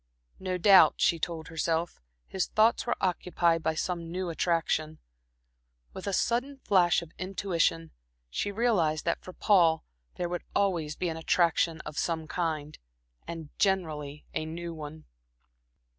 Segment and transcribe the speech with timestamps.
[0.39, 4.97] No doubt, she told herself, his thoughts were occupied by some new attraction.
[5.93, 7.91] With a sudden flash of intuition,
[8.27, 9.85] she realized that for Paul
[10.15, 12.79] there would always be an attraction of some kind,
[13.27, 15.05] and generally a new one.